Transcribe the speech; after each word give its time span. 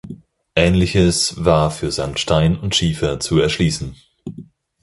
Ähnliches 0.55 1.45
war 1.45 1.69
für 1.69 1.91
Sandstein 1.91 2.57
und 2.59 2.73
Schiefer 2.75 3.19
zu 3.19 3.37
erschließen. 3.37 3.95